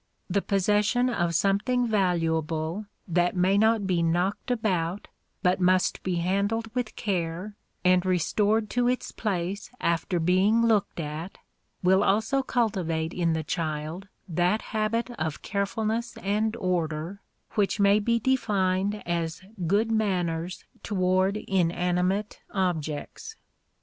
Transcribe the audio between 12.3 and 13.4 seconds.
cultivate in